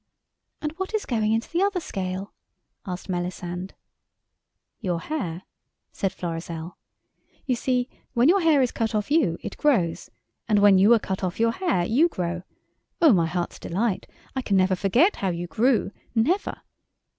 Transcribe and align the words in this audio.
"And 0.63 0.71
what 0.77 0.95
is 0.95 1.05
going 1.05 1.31
into 1.31 1.47
the 1.51 1.61
other 1.61 1.79
scale?" 1.79 2.33
asked 2.87 3.07
Melisande. 3.07 3.75
"Your 4.79 4.99
hair," 4.99 5.43
said 5.91 6.11
Florizel. 6.11 6.79
"You 7.45 7.53
see, 7.53 7.87
when 8.15 8.27
your 8.27 8.41
hair 8.41 8.63
is 8.63 8.71
cut 8.71 8.95
off 8.95 9.11
you 9.11 9.37
it 9.41 9.57
grows, 9.57 10.09
and 10.47 10.57
when 10.57 10.79
you 10.79 10.91
are 10.95 10.99
cut 10.99 11.23
off 11.23 11.39
your 11.39 11.51
hair 11.51 11.85
you 11.85 12.09
grow—oh, 12.09 13.13
my 13.13 13.27
heart's 13.27 13.59
delight, 13.59 14.07
I 14.35 14.41
can 14.41 14.57
never 14.57 14.75
forget 14.75 15.17
how 15.17 15.29
you 15.29 15.45
grew, 15.45 15.91
never! 16.15 16.63